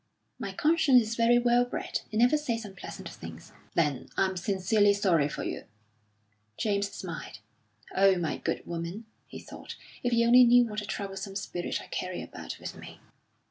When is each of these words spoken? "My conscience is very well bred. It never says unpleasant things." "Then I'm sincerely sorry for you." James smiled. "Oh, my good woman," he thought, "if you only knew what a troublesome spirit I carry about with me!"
"My 0.39 0.51
conscience 0.51 0.99
is 1.03 1.15
very 1.15 1.37
well 1.37 1.63
bred. 1.63 2.01
It 2.11 2.17
never 2.17 2.35
says 2.35 2.65
unpleasant 2.65 3.07
things." 3.07 3.51
"Then 3.75 4.09
I'm 4.17 4.35
sincerely 4.35 4.95
sorry 4.95 5.29
for 5.29 5.43
you." 5.43 5.65
James 6.57 6.89
smiled. 6.91 7.37
"Oh, 7.95 8.15
my 8.17 8.37
good 8.39 8.65
woman," 8.65 9.05
he 9.27 9.37
thought, 9.37 9.75
"if 10.01 10.11
you 10.11 10.25
only 10.25 10.43
knew 10.43 10.65
what 10.65 10.81
a 10.81 10.87
troublesome 10.87 11.35
spirit 11.35 11.79
I 11.83 11.85
carry 11.85 12.23
about 12.23 12.57
with 12.59 12.75
me!" 12.75 12.99